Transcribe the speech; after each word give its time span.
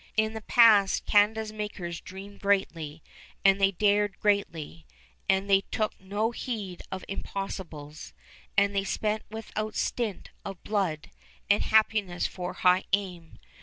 In 0.17 0.33
the 0.33 0.41
past 0.41 1.05
Canada's 1.05 1.53
makers 1.53 2.01
dreamed 2.01 2.39
greatly, 2.41 3.03
and 3.45 3.61
they 3.61 3.69
dared 3.69 4.19
greatly, 4.19 4.87
and 5.29 5.47
they 5.47 5.61
took 5.69 5.93
no 6.01 6.31
heed 6.31 6.81
of 6.91 7.05
impossibles, 7.07 8.11
and 8.57 8.75
they 8.75 8.83
spent 8.83 9.21
without 9.29 9.75
stint 9.75 10.31
of 10.43 10.63
blood 10.63 11.11
and 11.51 11.61
happiness 11.61 12.25
for 12.25 12.53
high 12.53 12.85
aim. 12.93 13.37